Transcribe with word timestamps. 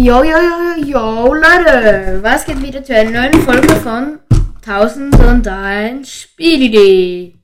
Jo, 0.00 0.22
jo, 0.22 0.36
jo, 0.38 0.84
jo, 0.86 1.34
Leute, 1.34 2.20
was 2.22 2.44
geht 2.44 2.62
wieder 2.62 2.84
zu 2.84 2.94
einer 2.94 3.10
neuen 3.20 3.42
Folge 3.42 3.74
von 3.80 4.20
1001 4.64 6.08
Spielidee? 6.08 7.34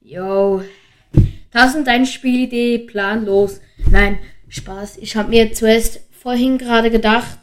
Jo, 0.00 0.62
1001 1.52 2.10
Spielidee, 2.10 2.78
planlos. 2.78 3.60
Nein, 3.90 4.20
Spaß. 4.48 4.96
Ich 5.02 5.16
habe 5.16 5.28
mir 5.28 5.52
zuerst 5.52 6.00
vorhin 6.10 6.56
gerade 6.56 6.90
gedacht, 6.90 7.38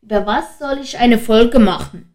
über 0.00 0.24
was 0.24 0.58
soll 0.58 0.78
ich 0.82 0.96
eine 0.96 1.18
Folge 1.18 1.58
machen? 1.58 2.14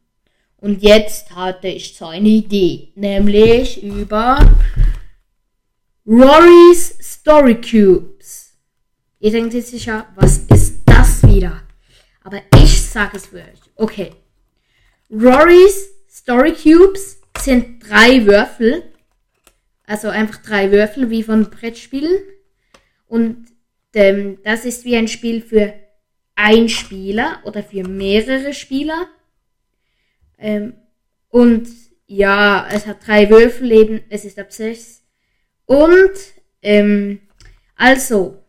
Und 0.57 0.81
jetzt 0.81 1.35
hatte 1.35 1.67
ich 1.67 1.95
so 1.95 2.07
eine 2.07 2.29
Idee, 2.29 2.93
nämlich 2.95 3.83
über 3.83 4.39
Rory's 6.07 6.97
Story 6.99 7.61
Cubes. 7.61 8.55
Ihr 9.19 9.29
denkt 9.29 9.53
jetzt 9.53 9.69
sicher, 9.69 10.07
was 10.15 10.39
ist 10.49 10.79
das 10.87 11.21
wieder? 11.21 11.61
Aber 12.25 12.41
ich 12.55 12.81
sage 12.81 13.17
es 13.17 13.27
für 13.27 13.37
euch. 13.37 13.61
Okay. 13.75 14.15
Rory's 15.11 15.89
Story 16.09 16.53
Cubes 16.53 17.21
sind 17.37 17.87
drei 17.87 18.25
Würfel. 18.25 18.91
Also 19.85 20.09
einfach 20.09 20.41
drei 20.41 20.71
Würfel 20.71 21.11
wie 21.11 21.21
von 21.21 21.51
Brettspielen. 21.51 22.19
Und 23.05 23.45
ähm, 23.93 24.39
das 24.43 24.65
ist 24.65 24.85
wie 24.85 24.95
ein 24.95 25.07
Spiel 25.07 25.39
für 25.39 25.75
ein 26.33 26.67
Spieler 26.67 27.41
oder 27.45 27.61
für 27.61 27.87
mehrere 27.87 28.55
Spieler. 28.55 29.07
Ähm, 30.39 30.73
und 31.29 31.67
ja, 32.07 32.67
es 32.71 32.87
hat 32.87 33.05
drei 33.05 33.29
Würfel 33.29 33.71
eben, 33.71 34.01
es 34.09 34.25
ist 34.25 34.39
ab 34.39 34.51
sechs. 34.51 35.03
Und 35.67 36.11
ähm, 36.63 37.19
also, 37.75 38.43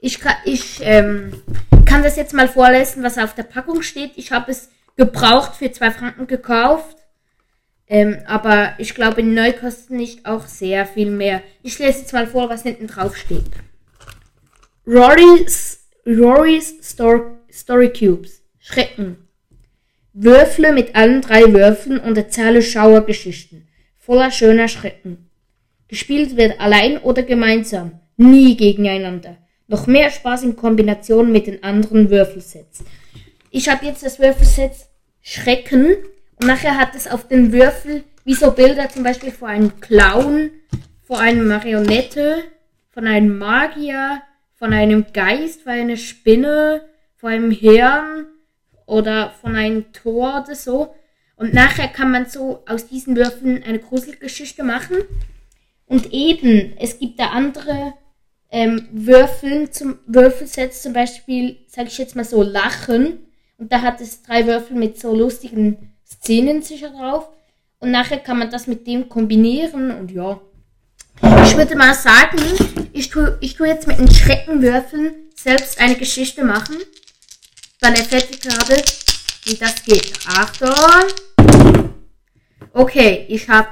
ich, 0.00 0.20
kann, 0.20 0.36
ich 0.44 0.80
ähm, 0.82 1.42
kann 1.84 2.02
das 2.02 2.16
jetzt 2.16 2.34
mal 2.34 2.48
vorlesen, 2.48 3.02
was 3.02 3.18
auf 3.18 3.34
der 3.34 3.42
Packung 3.42 3.82
steht. 3.82 4.12
Ich 4.16 4.32
habe 4.32 4.50
es 4.50 4.70
gebraucht 4.96 5.56
für 5.56 5.70
zwei 5.70 5.90
Franken 5.90 6.26
gekauft. 6.26 6.96
Ähm, 7.86 8.18
aber 8.26 8.74
ich 8.78 8.94
glaube, 8.94 9.22
neu 9.22 9.52
kosten 9.52 9.96
nicht 9.96 10.24
auch 10.24 10.46
sehr 10.46 10.86
viel 10.86 11.10
mehr. 11.10 11.42
Ich 11.62 11.78
lese 11.78 12.00
jetzt 12.00 12.12
mal 12.12 12.26
vor, 12.26 12.48
was 12.48 12.62
hinten 12.62 12.86
drauf 12.86 13.16
steht. 13.16 13.50
Rory's, 14.86 15.88
Rory's 16.06 16.76
Story, 16.82 17.22
Story 17.52 17.92
Cubes. 17.92 18.42
Schrecken. 18.60 19.28
Würfle 20.12 20.72
mit 20.72 20.94
allen 20.94 21.20
drei 21.20 21.52
Würfeln 21.52 21.98
und 21.98 22.16
erzähle 22.16 22.62
Schauergeschichten. 22.62 23.68
Voller 23.96 24.30
schöner 24.30 24.68
Schrecken. 24.68 25.30
Gespielt 25.88 26.36
wird 26.36 26.60
allein 26.60 26.98
oder 26.98 27.22
gemeinsam. 27.22 28.00
Nie 28.16 28.56
gegeneinander. 28.56 29.38
Noch 29.70 29.86
mehr 29.86 30.10
Spaß 30.10 30.42
in 30.42 30.56
Kombination 30.56 31.30
mit 31.30 31.46
den 31.46 31.62
anderen 31.62 32.10
Würfelsets. 32.10 32.82
Ich 33.52 33.68
habe 33.68 33.86
jetzt 33.86 34.02
das 34.02 34.18
Würfelset 34.18 34.72
Schrecken 35.22 35.94
und 36.40 36.48
nachher 36.48 36.76
hat 36.76 36.96
es 36.96 37.06
auf 37.06 37.28
den 37.28 37.52
Würfel 37.52 38.02
wie 38.24 38.34
so 38.34 38.50
Bilder 38.50 38.88
zum 38.88 39.04
Beispiel 39.04 39.30
vor 39.30 39.46
einem 39.46 39.78
Clown, 39.80 40.50
vor 41.02 41.20
einer 41.20 41.44
Marionette, 41.44 42.42
von 42.88 43.06
einem 43.06 43.38
Magier, 43.38 44.20
von 44.56 44.72
einem 44.72 45.06
Geist, 45.12 45.62
von 45.62 45.70
einer 45.70 45.96
Spinne, 45.96 46.82
von 47.14 47.30
einem 47.30 47.52
Hirn 47.52 48.26
oder 48.86 49.32
von 49.40 49.54
einem 49.54 49.92
Tor 49.92 50.42
oder 50.42 50.56
so. 50.56 50.96
Und 51.36 51.54
nachher 51.54 51.86
kann 51.86 52.10
man 52.10 52.26
so 52.26 52.64
aus 52.66 52.88
diesen 52.88 53.14
Würfeln 53.14 53.62
eine 53.62 53.78
Gruselgeschichte 53.78 54.64
machen. 54.64 54.96
Und 55.86 56.12
eben, 56.12 56.72
es 56.76 56.98
gibt 56.98 57.20
da 57.20 57.28
andere 57.28 57.94
ähm, 58.50 58.88
Würfeln 58.92 59.72
zum 59.72 59.98
Würfelsets, 60.06 60.82
zum 60.82 60.92
Beispiel, 60.92 61.58
sage 61.68 61.88
ich 61.88 61.98
jetzt 61.98 62.16
mal 62.16 62.24
so, 62.24 62.42
Lachen. 62.42 63.20
Und 63.58 63.72
da 63.72 63.82
hat 63.82 64.00
es 64.00 64.22
drei 64.22 64.46
Würfel 64.46 64.76
mit 64.76 64.98
so 64.98 65.14
lustigen 65.14 65.92
Szenen 66.04 66.62
sicher 66.62 66.90
drauf. 66.90 67.28
Und 67.78 67.90
nachher 67.90 68.18
kann 68.18 68.38
man 68.38 68.50
das 68.50 68.66
mit 68.66 68.86
dem 68.86 69.08
kombinieren 69.08 69.90
und 69.90 70.10
ja. 70.10 70.40
Ich 71.44 71.56
würde 71.56 71.76
mal 71.76 71.94
sagen, 71.94 72.38
ich 72.92 73.10
tue, 73.10 73.36
ich 73.40 73.54
tue 73.54 73.68
jetzt 73.68 73.86
mit 73.86 73.98
den 73.98 74.10
Schreckenwürfeln 74.10 75.14
selbst 75.34 75.80
eine 75.80 75.96
Geschichte 75.96 76.44
machen. 76.44 76.76
Dann 77.80 77.94
erfährt 77.94 78.28
ihr 78.30 78.38
gerade, 78.38 78.82
wie 79.44 79.54
das 79.54 79.82
geht. 79.82 80.12
Achtung! 80.26 80.70
Okay, 82.72 83.26
ich 83.28 83.48
habe 83.48 83.70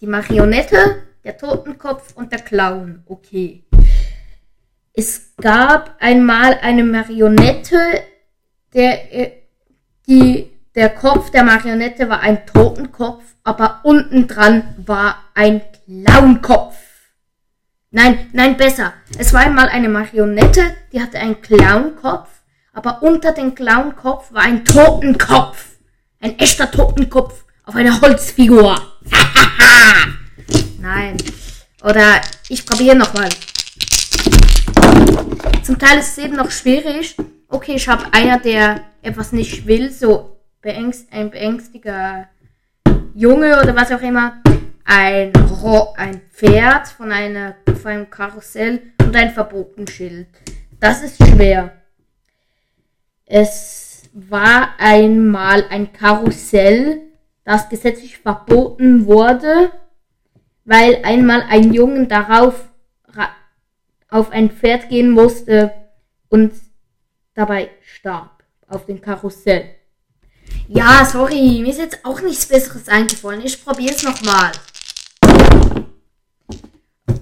die 0.00 0.06
Marionette, 0.06 1.02
der 1.24 1.36
Totenkopf 1.36 2.14
und 2.16 2.32
der 2.32 2.40
Clown. 2.40 3.02
Okay. 3.06 3.67
Es 4.98 5.36
gab 5.40 5.94
einmal 6.00 6.58
eine 6.60 6.82
Marionette, 6.82 7.78
der, 8.74 9.14
äh, 9.14 9.32
die, 10.08 10.50
der 10.74 10.88
Kopf 10.88 11.30
der 11.30 11.44
Marionette 11.44 12.08
war 12.08 12.18
ein 12.18 12.44
Totenkopf, 12.46 13.22
aber 13.44 13.82
unten 13.84 14.26
dran 14.26 14.74
war 14.84 15.22
ein 15.34 15.60
Clownkopf. 15.84 16.74
Nein, 17.92 18.28
nein, 18.32 18.56
besser. 18.56 18.92
Es 19.16 19.32
war 19.32 19.42
einmal 19.42 19.68
eine 19.68 19.88
Marionette, 19.88 20.74
die 20.92 21.00
hatte 21.00 21.20
einen 21.20 21.40
Clownkopf, 21.42 22.30
aber 22.72 23.00
unter 23.00 23.30
dem 23.30 23.54
Clownkopf 23.54 24.32
war 24.32 24.42
ein 24.42 24.64
Totenkopf. 24.64 25.76
Ein 26.18 26.40
echter 26.40 26.68
Totenkopf 26.68 27.44
auf 27.62 27.76
einer 27.76 28.00
Holzfigur. 28.00 28.74
nein. 30.80 31.16
Oder 31.84 32.20
ich 32.48 32.66
probiere 32.66 32.96
nochmal. 32.96 33.28
Zum 35.68 35.78
Teil 35.78 35.98
ist 35.98 36.16
es 36.16 36.24
eben 36.24 36.34
noch 36.34 36.50
schwierig. 36.50 37.14
Okay, 37.46 37.74
ich 37.74 37.90
habe 37.90 38.06
einer, 38.12 38.38
der 38.38 38.86
etwas 39.02 39.32
nicht 39.32 39.66
will, 39.66 39.90
so 39.90 40.38
beängst, 40.62 41.12
ein 41.12 41.30
beängstiger 41.30 42.26
Junge 43.14 43.60
oder 43.60 43.76
was 43.76 43.92
auch 43.92 44.00
immer, 44.00 44.40
ein, 44.86 45.30
Ro 45.36 45.92
ein 45.94 46.22
Pferd 46.32 46.88
von, 46.88 47.12
einer, 47.12 47.54
von 47.82 47.90
einem 47.90 48.08
Karussell 48.08 48.80
und 49.02 49.14
ein 49.14 49.30
Verbotenschild. 49.30 50.28
Das 50.80 51.02
ist 51.02 51.22
schwer. 51.22 51.72
Es 53.26 54.08
war 54.14 54.70
einmal 54.78 55.66
ein 55.68 55.92
Karussell, 55.92 57.02
das 57.44 57.68
gesetzlich 57.68 58.16
verboten 58.16 59.04
wurde, 59.04 59.70
weil 60.64 61.00
einmal 61.04 61.42
ein 61.42 61.74
Jungen 61.74 62.08
darauf 62.08 62.68
auf 64.10 64.30
ein 64.30 64.50
Pferd 64.50 64.88
gehen 64.88 65.10
musste 65.10 65.72
und 66.28 66.52
dabei 67.34 67.70
starb 67.82 68.42
auf 68.68 68.86
dem 68.86 69.00
Karussell. 69.00 69.64
Ja, 70.66 71.04
sorry, 71.04 71.60
mir 71.62 71.70
ist 71.70 71.78
jetzt 71.78 72.04
auch 72.04 72.20
nichts 72.20 72.46
Besseres 72.46 72.88
eingefallen. 72.88 73.42
Ich 73.44 73.64
probiere 73.64 73.94
es 73.94 74.02
nochmal. 74.02 74.52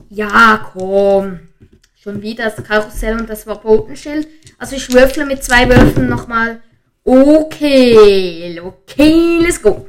Ja, 0.08 0.70
komm. 0.72 1.40
Schon 2.00 2.22
wieder 2.22 2.44
das 2.50 2.64
Karussell 2.64 3.18
und 3.18 3.28
das 3.28 3.44
Verbotenschild. 3.44 4.28
Also 4.58 4.76
ich 4.76 4.92
würfle 4.92 5.26
mit 5.26 5.42
zwei 5.42 5.68
Würfeln 5.68 6.08
nochmal. 6.08 6.62
Okay, 7.04 8.60
okay, 8.60 9.38
let's 9.40 9.60
go. 9.60 9.88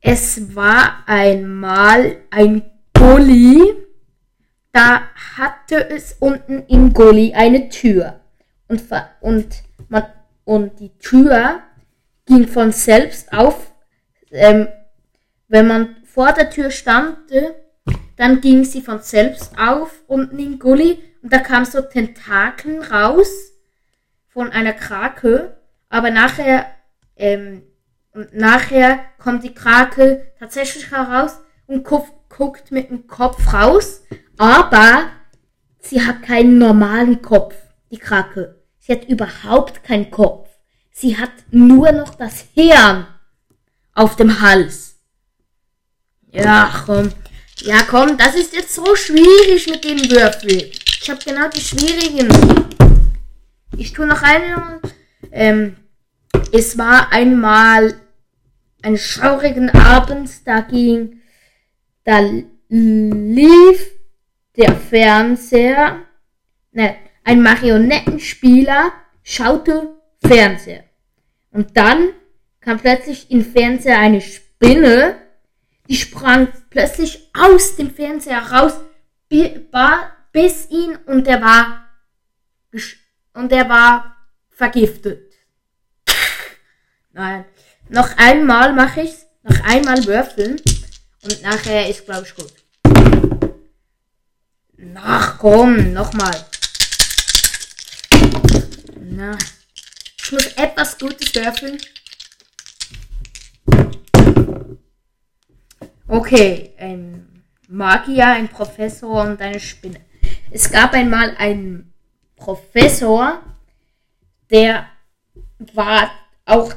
Es 0.00 0.54
war 0.54 1.04
einmal 1.06 2.18
ein 2.30 2.62
Gully 2.92 3.83
da 4.74 5.02
hatte 5.36 5.88
es 5.88 6.16
unten 6.18 6.64
im 6.66 6.92
Gully 6.92 7.32
eine 7.32 7.68
Tür. 7.68 8.20
Und, 8.66 8.82
und, 9.20 9.62
man, 9.88 10.04
und 10.44 10.80
die 10.80 10.98
Tür 10.98 11.62
ging 12.26 12.48
von 12.48 12.72
selbst 12.72 13.32
auf. 13.32 13.72
Ähm, 14.32 14.66
wenn 15.46 15.68
man 15.68 15.96
vor 16.04 16.32
der 16.32 16.50
Tür 16.50 16.72
stand, 16.72 17.18
dann 18.16 18.40
ging 18.40 18.64
sie 18.64 18.82
von 18.82 19.00
selbst 19.00 19.56
auf 19.56 20.02
unten 20.08 20.40
im 20.40 20.58
Gully 20.58 20.98
und 21.22 21.32
da 21.32 21.38
kam 21.38 21.64
so 21.64 21.80
Tentakeln 21.80 22.82
raus 22.82 23.52
von 24.26 24.50
einer 24.50 24.72
Krake. 24.72 25.56
Aber 25.88 26.10
nachher, 26.10 26.66
ähm, 27.16 27.62
und 28.12 28.34
nachher 28.34 29.04
kommt 29.18 29.44
die 29.44 29.54
Krake 29.54 30.32
tatsächlich 30.40 30.90
heraus 30.90 31.38
und 31.68 31.84
guckt 31.84 32.72
mit 32.72 32.90
dem 32.90 33.06
Kopf 33.06 33.52
raus 33.52 34.02
aber 34.36 35.10
sie 35.80 36.04
hat 36.04 36.22
keinen 36.22 36.58
normalen 36.58 37.22
Kopf, 37.22 37.54
die 37.90 37.98
Krake. 37.98 38.62
Sie 38.78 38.92
hat 38.92 39.08
überhaupt 39.08 39.82
keinen 39.82 40.10
Kopf. 40.10 40.48
Sie 40.90 41.16
hat 41.16 41.32
nur 41.50 41.90
noch 41.92 42.14
das 42.14 42.44
Hirn 42.54 43.06
auf 43.94 44.16
dem 44.16 44.40
Hals. 44.40 44.96
Ja, 46.30 46.70
komm. 46.84 47.10
Ja, 47.60 47.82
komm, 47.88 48.18
das 48.18 48.34
ist 48.34 48.52
jetzt 48.52 48.74
so 48.74 48.96
schwierig 48.96 49.68
mit 49.68 49.84
dem 49.84 49.98
Würfel. 50.10 50.70
Ich 51.00 51.08
habe 51.08 51.20
genau 51.24 51.48
die 51.48 51.60
schwierigen. 51.60 52.28
Ich 53.76 53.92
tue 53.92 54.06
noch 54.06 54.22
eine. 54.22 54.80
Ähm, 55.30 55.76
es 56.52 56.76
war 56.76 57.12
einmal 57.12 57.94
einen 58.82 58.98
schaurigen 58.98 59.70
Abend, 59.70 60.30
da 60.46 60.60
ging, 60.60 61.22
da 62.04 62.20
lief 62.68 63.93
der 64.56 64.74
Fernseher, 64.76 66.02
ne, 66.72 66.96
ein 67.24 67.42
Marionettenspieler 67.42 68.92
schaute 69.22 69.94
Fernseher. 70.24 70.84
Und 71.50 71.76
dann 71.76 72.10
kam 72.60 72.78
plötzlich 72.78 73.30
im 73.30 73.44
Fernseher 73.44 73.98
eine 73.98 74.20
Spinne, 74.20 75.16
die 75.88 75.96
sprang 75.96 76.48
plötzlich 76.70 77.30
aus 77.34 77.76
dem 77.76 77.90
Fernseher 77.90 78.38
raus, 78.52 78.74
bis 79.28 80.70
ihn 80.70 80.96
und 81.06 81.26
er 81.26 81.42
war 81.42 81.84
und 83.34 83.52
er 83.52 83.68
war 83.68 84.16
vergiftet. 84.50 85.34
Nein. 87.12 87.44
Noch 87.88 88.16
einmal 88.16 88.72
mache 88.72 89.02
ich's. 89.02 89.26
Noch 89.42 89.60
einmal 89.64 90.04
würfeln. 90.06 90.60
Und 91.22 91.42
nachher 91.42 91.88
ist, 91.88 92.04
glaube 92.06 92.26
ich, 92.26 92.34
gut. 92.34 92.63
Ach 94.94 95.38
komm, 95.38 95.92
nochmal. 95.92 96.34
Na. 99.00 99.36
Ich 100.22 100.32
muss 100.32 100.46
etwas 100.54 100.98
Gutes 100.98 101.34
würfeln. 101.34 101.78
Okay, 106.08 106.72
ein 106.78 107.42
Magier, 107.68 108.26
ein 108.26 108.48
Professor 108.48 109.22
und 109.22 109.40
eine 109.40 109.60
Spinne. 109.60 110.00
Es 110.50 110.70
gab 110.70 110.92
einmal 110.92 111.34
einen 111.36 111.92
Professor, 112.36 113.42
der 114.50 114.86
war 115.72 116.10
auch, 116.44 116.72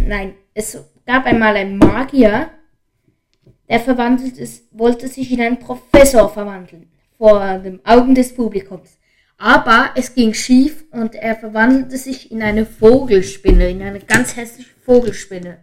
nein, 0.00 0.34
es 0.54 0.78
gab 1.04 1.26
einmal 1.26 1.56
einen 1.56 1.78
Magier, 1.78 2.50
der 3.68 3.80
verwandelt 3.80 4.38
ist, 4.38 4.64
wollte 4.70 5.08
sich 5.08 5.30
in 5.32 5.40
einen 5.40 5.58
Professor 5.58 6.28
verwandeln, 6.32 6.90
vor 7.18 7.58
den 7.58 7.84
Augen 7.84 8.14
des 8.14 8.34
Publikums. 8.34 8.96
Aber 9.36 9.90
es 9.94 10.14
ging 10.14 10.34
schief 10.34 10.84
und 10.90 11.14
er 11.14 11.36
verwandelte 11.36 11.96
sich 11.96 12.32
in 12.32 12.42
eine 12.42 12.66
Vogelspinne, 12.66 13.70
in 13.70 13.82
eine 13.82 14.00
ganz 14.00 14.36
hässliche 14.36 14.70
Vogelspinne, 14.84 15.58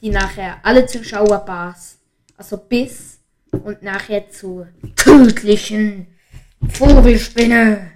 die 0.00 0.10
nachher 0.10 0.58
alle 0.62 0.86
Zuschauer 0.86 1.38
baß. 1.44 1.98
Also 2.36 2.56
bis 2.56 3.20
und 3.50 3.82
nachher 3.82 4.30
zur 4.30 4.68
tödlichen 4.96 6.06
Vogelspinne 6.68 7.90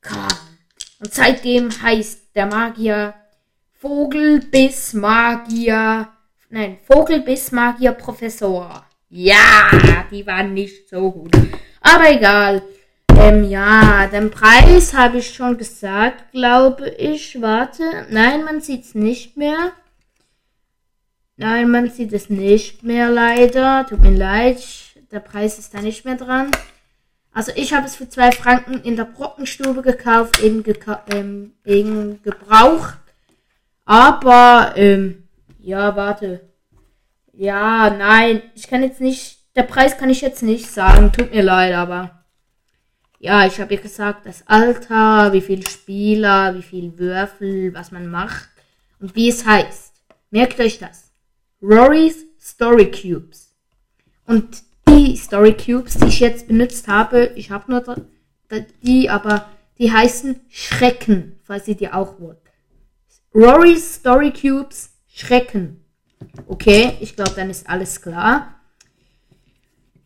kam. 0.00 0.28
Und 1.00 1.14
seitdem 1.14 1.70
heißt 1.82 2.34
der 2.34 2.46
Magier 2.46 3.14
Vogel 3.74 4.40
bis 4.40 4.92
Magier, 4.92 6.08
nein, 6.50 6.78
Vogel 6.84 7.20
bis 7.20 7.52
Magier 7.52 7.92
Professor. 7.92 8.87
Ja, 9.10 9.70
die 10.10 10.26
waren 10.26 10.54
nicht 10.54 10.88
so 10.88 11.10
gut. 11.10 11.32
Aber 11.80 12.10
egal. 12.10 12.62
Ähm, 13.16 13.44
ja, 13.44 14.06
den 14.06 14.30
Preis 14.30 14.94
habe 14.94 15.18
ich 15.18 15.34
schon 15.34 15.56
gesagt, 15.56 16.32
glaube 16.32 16.88
ich. 16.90 17.40
Warte. 17.40 17.82
Nein, 18.10 18.44
man 18.44 18.60
sieht 18.60 18.84
es 18.84 18.94
nicht 18.94 19.36
mehr. 19.36 19.72
Nein, 21.36 21.70
man 21.70 21.90
sieht 21.90 22.12
es 22.12 22.28
nicht 22.28 22.82
mehr 22.82 23.08
leider. 23.08 23.86
Tut 23.88 24.02
mir 24.02 24.16
leid. 24.16 24.62
Der 25.10 25.20
Preis 25.20 25.58
ist 25.58 25.72
da 25.72 25.80
nicht 25.80 26.04
mehr 26.04 26.16
dran. 26.16 26.50
Also 27.32 27.52
ich 27.54 27.72
habe 27.72 27.86
es 27.86 27.96
für 27.96 28.08
zwei 28.08 28.32
Franken 28.32 28.82
in 28.82 28.96
der 28.96 29.04
Brockenstube 29.04 29.82
gekauft, 29.82 30.42
eben, 30.42 30.62
geka 30.62 31.04
ähm, 31.12 31.52
eben 31.64 32.20
Gebrauch. 32.22 32.88
Aber, 33.84 34.72
ähm, 34.76 35.28
ja, 35.60 35.94
warte. 35.96 36.40
Ja, 37.40 37.90
nein, 37.90 38.42
ich 38.56 38.66
kann 38.66 38.82
jetzt 38.82 39.00
nicht, 39.00 39.38
der 39.54 39.62
Preis 39.62 39.96
kann 39.96 40.10
ich 40.10 40.22
jetzt 40.22 40.42
nicht 40.42 40.66
sagen, 40.66 41.12
tut 41.12 41.32
mir 41.32 41.44
leid, 41.44 41.72
aber 41.72 42.24
ja, 43.20 43.46
ich 43.46 43.60
habe 43.60 43.76
ja 43.76 43.80
gesagt, 43.80 44.26
das 44.26 44.42
Alter, 44.48 45.32
wie 45.32 45.40
viel 45.40 45.64
Spieler, 45.64 46.56
wie 46.56 46.62
viel 46.62 46.98
Würfel, 46.98 47.72
was 47.74 47.92
man 47.92 48.08
macht 48.08 48.48
und 48.98 49.14
wie 49.14 49.28
es 49.28 49.46
heißt. 49.46 49.92
Merkt 50.32 50.58
euch 50.58 50.80
das. 50.80 51.12
Rory's 51.62 52.26
Story 52.40 52.90
Cubes. 52.90 53.54
Und 54.26 54.64
die 54.88 55.16
Story 55.16 55.56
Cubes, 55.56 55.94
die 55.94 56.08
ich 56.08 56.18
jetzt 56.18 56.48
benutzt 56.48 56.88
habe, 56.88 57.30
ich 57.36 57.52
habe 57.52 57.70
nur 57.70 57.84
die, 58.82 59.10
aber 59.10 59.48
die 59.78 59.92
heißen 59.92 60.40
Schrecken, 60.48 61.38
falls 61.44 61.68
ihr 61.68 61.76
die 61.76 61.92
auch 61.92 62.18
wollt. 62.18 62.42
Rory's 63.32 63.94
Story 63.94 64.32
Cubes 64.32 64.90
Schrecken. 65.06 65.84
Okay, 66.46 66.92
ich 67.00 67.14
glaube, 67.16 67.32
dann 67.36 67.50
ist 67.50 67.68
alles 67.68 68.00
klar. 68.00 68.54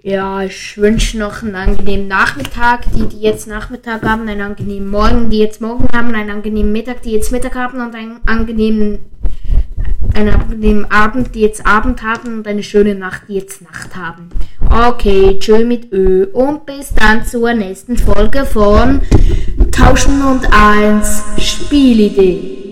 Ja, 0.05 0.43
ich 0.43 0.77
wünsche 0.79 1.17
noch 1.17 1.43
einen 1.43 1.55
angenehmen 1.55 2.09
Nachmittag, 2.09 2.81
die, 2.93 3.07
die 3.07 3.21
jetzt 3.21 3.47
Nachmittag 3.47 4.03
haben, 4.03 4.27
einen 4.27 4.41
angenehmen 4.41 4.91
Morgen, 4.91 5.31
die 5.31 5.39
jetzt 5.39 5.61
Morgen 5.61 5.87
haben, 5.95 6.13
einen 6.13 6.31
angenehmen 6.31 6.73
Mittag, 6.73 7.03
die 7.03 7.13
jetzt 7.13 7.31
Mittag 7.31 7.55
haben 7.55 7.81
und 7.81 7.95
einen 7.95 8.21
angenehmen, 8.27 8.99
einen 10.13 10.35
angenehmen 10.35 10.91
Abend, 10.91 11.37
die 11.37 11.43
jetzt 11.43 11.65
Abend 11.65 12.03
haben 12.03 12.39
und 12.39 12.49
eine 12.49 12.65
schöne 12.65 12.97
Nacht, 12.97 13.23
die 13.29 13.35
jetzt 13.35 13.63
Nacht 13.63 13.95
haben. 13.95 14.31
Okay, 14.69 15.39
tschö 15.39 15.65
mit 15.65 15.93
Ö 15.93 16.27
und 16.33 16.67
bis 16.67 16.93
dann 16.95 17.25
zur 17.25 17.55
nächsten 17.55 17.97
Folge 17.97 18.45
von 18.45 19.03
1001 19.73 21.23
Spielidee. 21.39 22.72